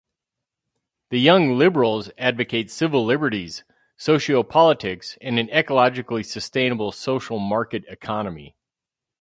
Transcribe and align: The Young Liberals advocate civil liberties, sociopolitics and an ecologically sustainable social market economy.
The 1.11 1.19
Young 1.19 1.59
Liberals 1.59 2.09
advocate 2.17 2.71
civil 2.71 3.05
liberties, 3.05 3.63
sociopolitics 3.99 5.15
and 5.21 5.37
an 5.37 5.47
ecologically 5.49 6.25
sustainable 6.25 6.91
social 6.91 7.37
market 7.37 7.85
economy. 7.87 8.55